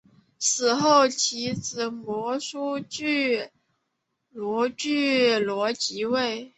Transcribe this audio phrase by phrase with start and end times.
[0.39, 2.71] 死后其子摩醯
[4.33, 6.49] 逻矩罗即位。